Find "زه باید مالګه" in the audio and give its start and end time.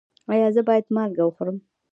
0.55-1.23